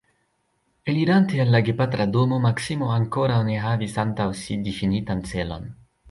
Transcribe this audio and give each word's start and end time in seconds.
Elirante 0.91 1.37
el 1.43 1.51
la 1.55 1.59
gepatra 1.67 2.07
domo, 2.15 2.39
Maksimo 2.45 2.87
ankoraŭ 2.95 3.37
ne 3.49 3.57
havis 3.65 3.93
antaŭ 4.05 4.27
si 4.39 4.57
difinitan 4.69 5.21
celon. 5.33 5.69